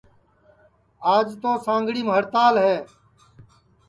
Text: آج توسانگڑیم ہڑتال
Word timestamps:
آج 1.15 1.27
توسانگڑیم 1.41 2.07
ہڑتال 2.13 2.55